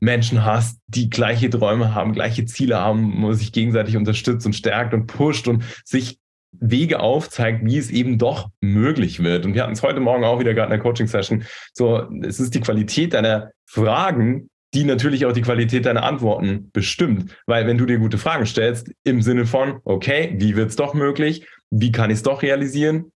[0.00, 4.54] Menschen hast, die gleiche Träume haben, gleiche Ziele haben, wo man sich gegenseitig unterstützt und
[4.54, 6.18] stärkt und pusht und sich
[6.52, 9.44] Wege aufzeigt, wie es eben doch möglich wird.
[9.44, 11.44] Und wir hatten es heute Morgen auch wieder gerade in der Coaching-Session.
[11.72, 17.36] So, es ist die Qualität deiner Fragen, die natürlich auch die Qualität deiner Antworten bestimmt.
[17.46, 20.94] Weil wenn du dir gute Fragen stellst, im Sinne von, okay, wie wird es doch
[20.94, 21.46] möglich?
[21.70, 23.12] Wie kann ich es doch realisieren?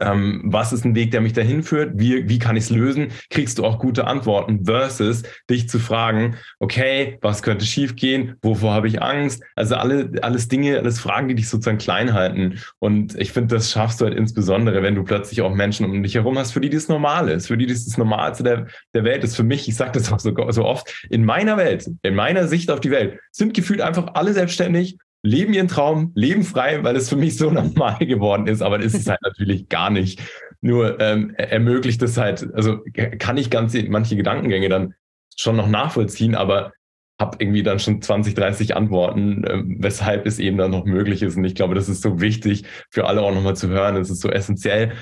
[0.00, 3.08] Ähm, was ist ein Weg, der mich dahin führt, wie, wie kann ich es lösen,
[3.30, 8.88] kriegst du auch gute Antworten versus dich zu fragen, okay, was könnte schiefgehen, wovor habe
[8.88, 12.58] ich Angst, also alle, alles Dinge, alles Fragen, die dich sozusagen klein halten.
[12.78, 16.14] Und ich finde, das schaffst du halt insbesondere, wenn du plötzlich auch Menschen um dich
[16.14, 19.24] herum hast, für die das normal ist, für die das das Normalste der, der Welt
[19.24, 19.36] ist.
[19.36, 22.70] Für mich, ich sage das auch so, so oft, in meiner Welt, in meiner Sicht
[22.70, 27.08] auf die Welt, sind gefühlt einfach alle selbstständig leben ihren Traum, leben frei, weil es
[27.08, 30.22] für mich so normal geworden ist, aber das ist es halt natürlich gar nicht.
[30.60, 32.80] Nur ähm, ermöglicht es halt, also
[33.18, 34.94] kann ich ganz manche Gedankengänge dann
[35.36, 36.72] schon noch nachvollziehen, aber
[37.20, 41.36] habe irgendwie dann schon 20, 30 Antworten, äh, weshalb es eben dann noch möglich ist.
[41.36, 43.96] Und ich glaube, das ist so wichtig für alle auch nochmal zu hören.
[43.96, 44.92] Es ist so essentiell,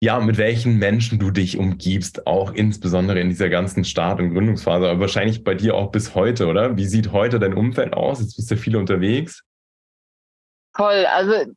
[0.00, 4.88] ja, mit welchen Menschen du dich umgibst, auch insbesondere in dieser ganzen Start- und Gründungsphase,
[4.88, 6.76] aber wahrscheinlich bei dir auch bis heute, oder?
[6.76, 8.20] Wie sieht heute dein Umfeld aus?
[8.20, 9.42] Jetzt bist du viel unterwegs.
[10.76, 11.52] Toll, also,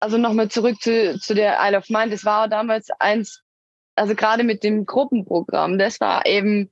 [0.00, 2.12] also nochmal zurück zu, zu der Isle of Mind.
[2.12, 3.42] Das war damals eins,
[3.94, 6.70] also gerade mit dem Gruppenprogramm, das war eben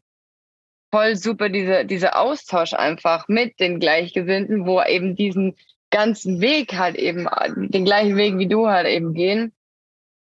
[0.90, 5.56] voll super, diese, dieser Austausch einfach mit den Gleichgesinnten, wo eben diesen
[5.90, 9.52] ganzen Weg halt eben, den gleichen Weg wie du halt eben gehen.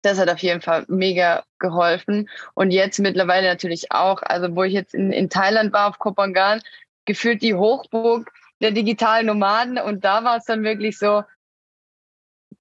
[0.02, 2.28] Das hat auf jeden Fall mega geholfen.
[2.54, 6.60] Und jetzt mittlerweile natürlich auch, also wo ich jetzt in, in Thailand war, auf Kopangan,
[7.04, 9.78] gefühlt die Hochburg der digitalen Nomaden.
[9.78, 11.22] Und da war es dann wirklich so,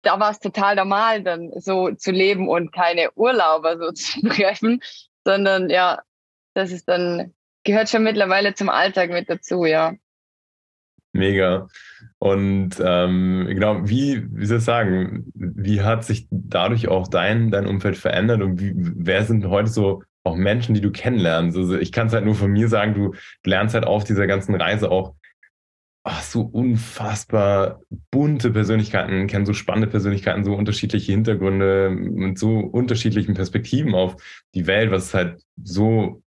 [0.02, 4.82] da war es total normal, dann so zu leben und keine Urlauber so zu treffen,
[5.26, 6.02] sondern ja,
[6.54, 9.94] das ist dann, gehört schon mittlerweile zum Alltag mit dazu, ja.
[11.14, 11.68] Mega.
[12.20, 17.68] Und ähm, genau, wie, wie soll ich sagen, wie hat sich dadurch auch dein, dein
[17.68, 21.58] Umfeld verändert und wie, wer sind heute so auch Menschen, die du kennenlernst?
[21.58, 23.14] Also ich kann es halt nur von mir sagen, du
[23.46, 25.16] lernst halt auf dieser ganzen Reise auch
[26.04, 33.36] ach, so unfassbar bunte Persönlichkeiten, kennen so spannende Persönlichkeiten, so unterschiedliche Hintergründe mit so unterschiedlichen
[33.36, 34.16] Perspektiven auf
[34.56, 36.24] die Welt, was es halt so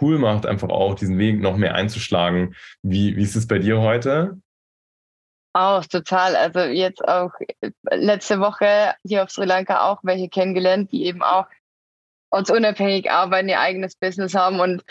[0.00, 2.54] cool macht, einfach auch diesen Weg noch mehr einzuschlagen.
[2.82, 4.38] Wie, wie ist es bei dir heute?
[5.54, 6.36] Auch total.
[6.36, 7.32] Also jetzt auch
[7.90, 11.46] letzte Woche hier auf Sri Lanka auch welche kennengelernt, die eben auch
[12.30, 14.82] uns unabhängig arbeiten, ihr eigenes Business haben und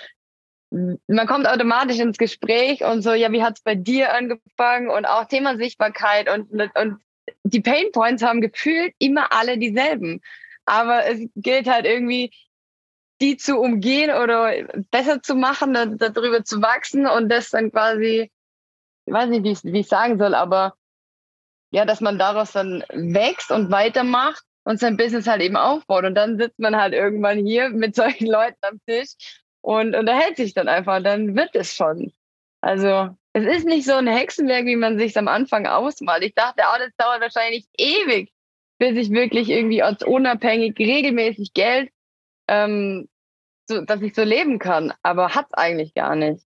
[0.72, 4.90] man kommt automatisch ins Gespräch und so, ja, wie hat es bei dir angefangen?
[4.90, 7.02] Und auch Thema Sichtbarkeit und, und
[7.44, 10.22] die Pain Points haben gefühlt immer alle dieselben.
[10.66, 12.32] Aber es gilt halt irgendwie,
[13.20, 14.54] die zu umgehen oder
[14.90, 18.32] besser zu machen, darüber zu wachsen und das dann quasi,
[19.06, 20.76] ich weiß nicht, wie ich, wie ich sagen soll, aber
[21.72, 26.06] ja, dass man daraus dann wächst und weitermacht und sein Business halt eben aufbaut.
[26.06, 30.54] Und dann sitzt man halt irgendwann hier mit solchen Leuten am Tisch und unterhält sich
[30.54, 32.12] dann einfach, dann wird es schon.
[32.62, 36.24] Also es ist nicht so ein Hexenwerk, wie man sich am Anfang ausmalt.
[36.24, 38.32] Ich dachte, oh, das dauert wahrscheinlich ewig,
[38.78, 41.90] bis ich wirklich irgendwie als unabhängig regelmäßig Geld,
[42.48, 43.08] ähm,
[43.68, 44.94] so, dass ich so leben kann.
[45.02, 46.44] Aber hat's eigentlich gar nicht.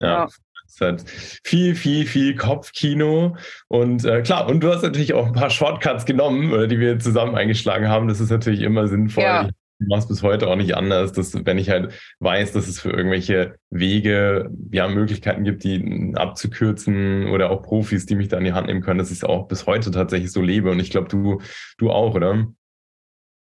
[0.00, 0.24] Ja.
[0.24, 0.28] ja.
[0.64, 1.04] Es hat
[1.44, 3.36] viel, viel, viel Kopfkino.
[3.68, 6.98] Und äh, klar, und du hast natürlich auch ein paar Shortcuts genommen, oder die wir
[6.98, 8.08] zusammen eingeschlagen haben.
[8.08, 9.24] Das ist natürlich immer sinnvoll.
[9.24, 9.48] Ja
[9.88, 12.90] mache es bis heute auch nicht anders, dass wenn ich halt weiß, dass es für
[12.90, 18.52] irgendwelche Wege ja Möglichkeiten gibt, die abzukürzen oder auch Profis, die mich da in die
[18.52, 20.70] Hand nehmen können, dass ich es auch bis heute tatsächlich so lebe.
[20.70, 21.40] Und ich glaube, du,
[21.78, 22.46] du auch, oder?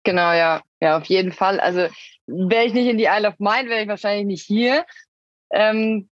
[0.05, 0.63] Genau, ja.
[0.81, 1.59] Ja, auf jeden Fall.
[1.61, 1.89] Also
[2.27, 4.85] wäre ich nicht in die Isle of Mind, wäre ich wahrscheinlich nicht hier.
[5.51, 6.09] Ähm,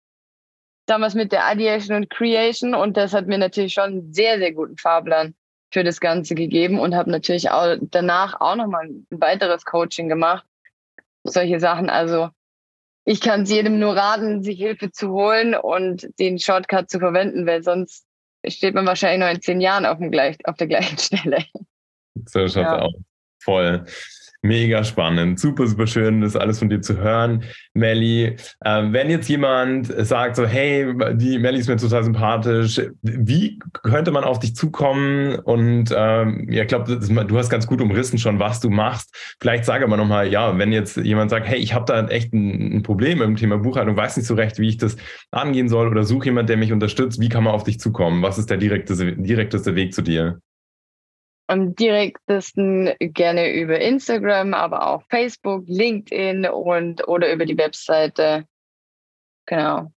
[0.85, 4.53] damals mit der Ideation und Creation und das hat mir natürlich schon einen sehr, sehr
[4.53, 5.35] guten Fahrplan
[5.71, 10.45] für das Ganze gegeben und habe natürlich auch danach auch nochmal ein weiteres Coaching gemacht.
[11.23, 11.89] Solche Sachen.
[11.89, 12.30] Also
[13.06, 17.45] ich kann es jedem nur raten, sich Hilfe zu holen und den Shortcut zu verwenden,
[17.45, 18.06] weil sonst
[18.47, 21.43] steht man wahrscheinlich noch in zehn Jahren auf, dem gleich, auf der gleichen Stelle.
[22.25, 22.82] So schaut's ja.
[22.82, 22.93] auch.
[23.39, 23.86] Voll.
[24.45, 27.43] Mega spannend, super, super schön, das alles von dir zu hören.
[27.73, 33.58] Melli, äh, wenn jetzt jemand sagt so, hey, die Melli ist mir total sympathisch, wie
[33.81, 35.39] könnte man auf dich zukommen?
[35.39, 39.36] Und ähm, ja, ich glaube, du hast ganz gut umrissen schon, was du machst.
[39.41, 42.77] Vielleicht sage aber nochmal, ja, wenn jetzt jemand sagt, hey, ich habe da echt ein,
[42.77, 44.95] ein Problem im Thema Buchhaltung, weiß nicht so recht, wie ich das
[45.31, 48.21] angehen soll oder suche jemand, der mich unterstützt, wie kann man auf dich zukommen?
[48.21, 50.39] Was ist der direkteste, direkteste Weg zu dir?
[51.47, 58.45] Am direktesten gerne über Instagram, aber auch Facebook, LinkedIn und oder über die Webseite.
[59.45, 59.91] Genau.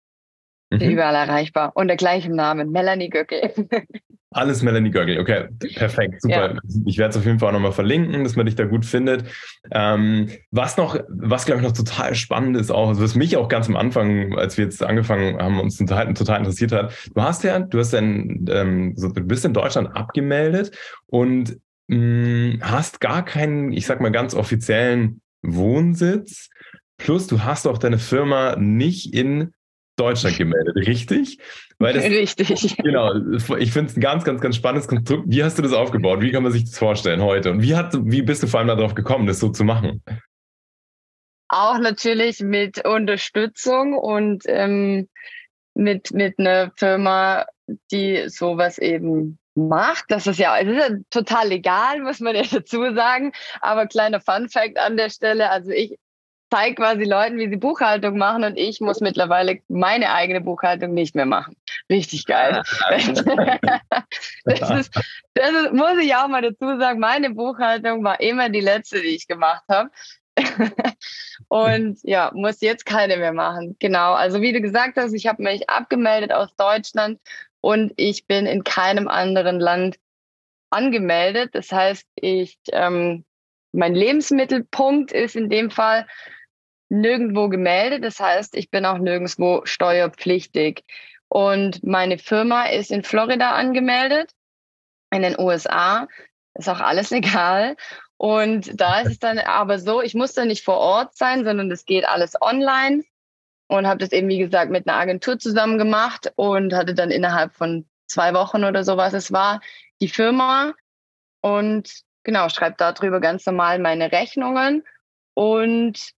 [0.70, 0.80] Mhm.
[0.80, 1.72] Überall erreichbar.
[1.74, 3.52] Unter gleichem Namen, Melanie Göckel.
[4.30, 5.18] Alles Melanie Göggel.
[5.18, 6.54] Okay, perfekt, super.
[6.54, 6.60] Ja.
[6.84, 9.24] Ich werde es auf jeden Fall auch nochmal verlinken, dass man dich da gut findet.
[9.70, 13.68] Ähm, was noch, was glaube ich noch total spannend ist auch, was mich auch ganz
[13.68, 16.92] am Anfang, als wir jetzt angefangen haben, uns total, total interessiert hat.
[17.14, 21.96] Du hast ja, du hast dann, ähm, so, du bist in Deutschland abgemeldet und mh,
[21.96, 26.50] mm, hast gar keinen, ich sag mal ganz offiziellen Wohnsitz.
[26.98, 29.52] Plus du hast auch deine Firma nicht in
[29.98, 31.38] Deutschland gemeldet, richtig?
[31.78, 32.76] Weil das, richtig.
[32.78, 33.12] Genau,
[33.58, 35.24] ich finde es ein ganz, ganz, ganz spannendes Konstrukt.
[35.26, 36.20] Wie hast du das aufgebaut?
[36.20, 37.50] Wie kann man sich das vorstellen heute?
[37.50, 40.02] Und wie, hat, wie bist du vor allem darauf gekommen, das so zu machen?
[41.48, 45.08] Auch natürlich mit Unterstützung und ähm,
[45.74, 47.46] mit, mit einer Firma,
[47.90, 50.04] die sowas eben macht.
[50.08, 53.32] Das ist ja, es ist ja total legal, muss man ja dazu sagen.
[53.60, 55.50] Aber kleiner Fun Fact an der Stelle.
[55.50, 55.96] Also ich
[56.50, 61.14] zeige quasi Leuten, wie sie Buchhaltung machen und ich muss mittlerweile meine eigene Buchhaltung nicht
[61.14, 61.56] mehr machen.
[61.90, 62.62] Richtig geil.
[64.44, 64.94] das, ist,
[65.34, 69.08] das ist, muss ich auch mal dazu sagen, meine Buchhaltung war immer die letzte, die
[69.08, 69.90] ich gemacht habe.
[71.48, 73.76] und ja, muss jetzt keine mehr machen.
[73.80, 74.14] Genau.
[74.14, 77.20] Also wie du gesagt hast, ich habe mich abgemeldet aus Deutschland
[77.60, 79.96] und ich bin in keinem anderen Land
[80.70, 81.50] angemeldet.
[81.54, 83.24] Das heißt, ich ähm,
[83.72, 86.06] mein Lebensmittelpunkt ist in dem Fall
[86.88, 88.04] nirgendwo gemeldet.
[88.04, 90.84] Das heißt, ich bin auch nirgendwo steuerpflichtig.
[91.28, 94.32] Und meine Firma ist in Florida angemeldet,
[95.10, 96.08] in den USA.
[96.54, 97.76] Ist auch alles legal.
[98.16, 101.70] Und da ist es dann aber so, ich muss da nicht vor Ort sein, sondern
[101.70, 103.04] das geht alles online.
[103.68, 107.52] Und habe das eben, wie gesagt, mit einer Agentur zusammen gemacht und hatte dann innerhalb
[107.54, 109.60] von zwei Wochen oder sowas es war,
[110.00, 110.72] die Firma.
[111.42, 114.84] Und genau, schreibe darüber ganz normal meine Rechnungen.
[115.34, 116.12] Und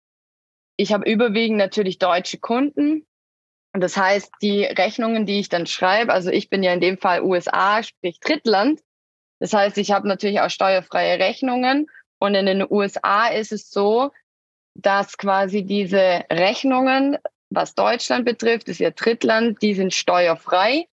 [0.81, 3.07] ich habe überwiegend natürlich deutsche Kunden.
[3.75, 6.97] Und das heißt, die Rechnungen, die ich dann schreibe, also ich bin ja in dem
[6.97, 8.81] Fall USA, sprich Drittland.
[9.41, 11.91] Das heißt, ich habe natürlich auch steuerfreie Rechnungen.
[12.19, 14.11] Und in den USA ist es so,
[14.75, 17.19] dass quasi diese Rechnungen,
[17.51, 20.87] was Deutschland betrifft, ist ja Drittland, die sind steuerfrei.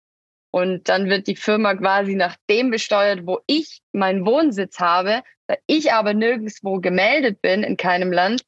[0.51, 5.23] Und dann wird die Firma quasi nach dem besteuert, wo ich meinen Wohnsitz habe.
[5.47, 8.43] Da ich aber nirgendwo gemeldet bin in keinem Land,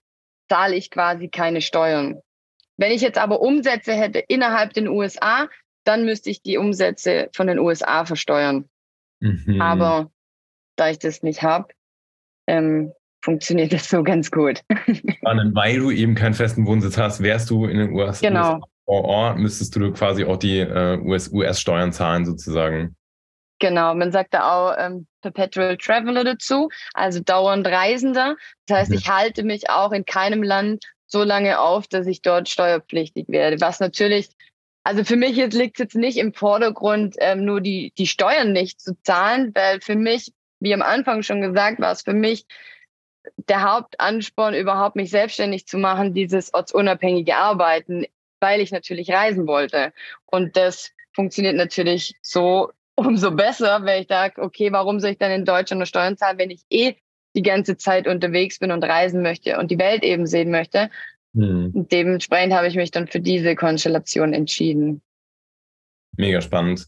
[0.50, 2.22] zahle ich quasi keine Steuern.
[2.78, 5.50] Wenn ich jetzt aber Umsätze hätte innerhalb den USA,
[5.84, 8.70] dann müsste ich die Umsätze von den USA versteuern.
[9.20, 9.62] Mhm.
[9.62, 10.12] Aber
[10.76, 11.68] da ich das nicht habe,
[12.48, 14.62] ähm, funktioniert das so ganz gut.
[15.18, 18.60] Spannend, weil du eben keinen festen Wohnsitz hast, wärst du in den USA genau.
[18.86, 22.96] vor Ort, müsstest du quasi auch die äh, US-Steuern US zahlen sozusagen.
[23.60, 28.38] Genau, man sagt da auch ähm, Perpetual Traveler dazu, also dauernd Reisender.
[28.65, 32.48] Das heißt, ich halte mich auch in keinem Land so lange auf, dass ich dort
[32.48, 33.60] steuerpflichtig werde.
[33.60, 34.30] Was natürlich,
[34.84, 38.80] also für mich liegt es jetzt nicht im Vordergrund, ähm, nur die, die Steuern nicht
[38.80, 42.45] zu zahlen, weil für mich, wie am Anfang schon gesagt, war es für mich
[43.48, 48.06] der Hauptansporn, überhaupt mich selbstständig zu machen, dieses ortsunabhängige Arbeiten,
[48.39, 49.91] weil ich natürlich reisen wollte.
[50.26, 52.72] Und das funktioniert natürlich so
[53.06, 56.38] umso besser, wenn ich sage, okay, warum soll ich dann in Deutschland nur Steuern zahlen,
[56.38, 56.96] wenn ich eh
[57.36, 60.90] die ganze Zeit unterwegs bin und reisen möchte und die Welt eben sehen möchte.
[61.36, 61.72] Hm.
[61.74, 65.02] Dementsprechend habe ich mich dann für diese Konstellation entschieden.
[66.18, 66.86] Mega spannend.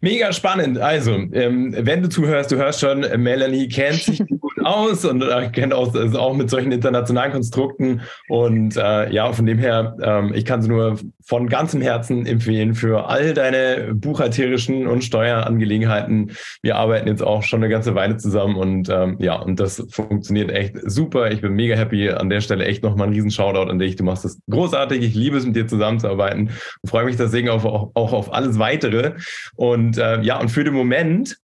[0.00, 0.78] Mega spannend.
[0.78, 5.50] Also, ähm, wenn du zuhörst, du hörst schon, Melanie kennt sich gut aus und äh,
[5.50, 8.00] kennt auch, also auch mit solchen internationalen Konstrukten.
[8.28, 12.74] Und äh, ja, von dem her, ähm, ich kann sie nur von ganzem Herzen empfehlen
[12.74, 16.32] für all deine buchhalterischen und Steuerangelegenheiten.
[16.62, 20.50] Wir arbeiten jetzt auch schon eine ganze Weile zusammen und ähm, ja, und das funktioniert
[20.50, 21.30] echt super.
[21.30, 22.10] Ich bin mega happy.
[22.10, 23.96] An der Stelle echt nochmal ein riesen Shoutout an dich.
[23.96, 25.02] Du machst das großartig.
[25.02, 26.50] Ich liebe es, mit dir zusammenzuarbeiten
[26.82, 29.14] und freue mich deswegen auch, auch auf alles weitere.
[29.54, 31.36] Und äh, ja, und für den Moment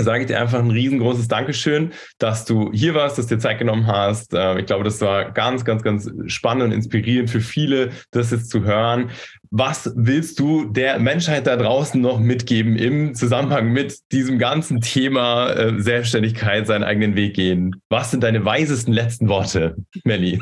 [0.00, 3.58] sage ich dir einfach ein riesengroßes Dankeschön, dass du hier warst, dass du dir Zeit
[3.58, 4.32] genommen hast.
[4.34, 8.50] Ähm, ich glaube, das war ganz, ganz, ganz spannend und inspirierend für viele, das jetzt
[8.50, 9.10] zu hören.
[9.50, 15.50] Was willst du der Menschheit da draußen noch mitgeben im Zusammenhang mit diesem ganzen Thema
[15.50, 17.82] äh, Selbstständigkeit, seinen eigenen Weg gehen?
[17.90, 20.40] Was sind deine weisesten letzten Worte, Melli?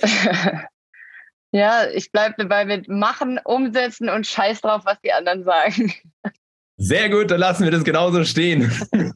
[1.50, 5.92] ja, ich bleibe dabei mit machen, umsetzen und scheiß drauf, was die anderen sagen.
[6.78, 8.70] Sehr gut, dann lassen wir das genauso stehen.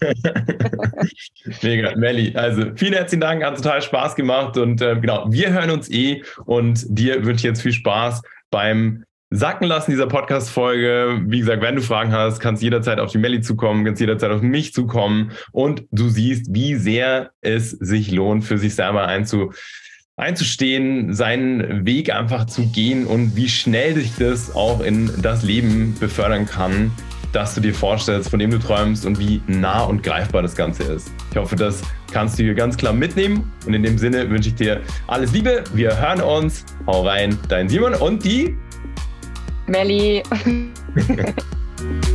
[1.62, 2.34] Mega, Melli.
[2.34, 6.22] Also vielen herzlichen Dank, hat total Spaß gemacht und äh, genau, wir hören uns eh
[6.46, 11.20] und dir wünsche ich jetzt viel Spaß beim Sacken lassen dieser Podcast-Folge.
[11.26, 14.40] Wie gesagt, wenn du Fragen hast, kannst jederzeit auf die Melli zukommen, kannst jederzeit auf
[14.40, 19.52] mich zukommen und du siehst, wie sehr es sich lohnt, für sich selber einzu
[20.16, 25.96] einzustehen, seinen Weg einfach zu gehen und wie schnell sich das auch in das Leben
[25.98, 26.92] befördern kann,
[27.32, 30.82] das du dir vorstellst, von dem du träumst und wie nah und greifbar das Ganze
[30.84, 31.12] ist.
[31.30, 33.52] Ich hoffe, das kannst du hier ganz klar mitnehmen.
[33.66, 35.64] Und in dem Sinne wünsche ich dir alles Liebe.
[35.72, 36.64] Wir hören uns.
[36.86, 38.56] Hau rein, dein Simon und die
[39.66, 40.22] Melli.